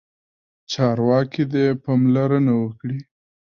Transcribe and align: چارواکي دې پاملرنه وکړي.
چارواکي 0.71 1.43
دې 1.51 1.65
پاملرنه 1.83 2.53
وکړي. 2.61 2.99